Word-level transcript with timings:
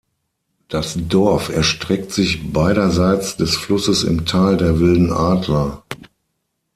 Das 0.67 0.97
Dorf 0.99 1.49
erstreckt 1.49 2.11
sich 2.11 2.51
beiderseits 2.51 3.37
des 3.37 3.55
Flusses 3.55 4.01
im 4.01 4.25
Tal 4.25 4.57
der 4.57 4.79
Wilden 4.79 5.13
Adler. 5.13 5.83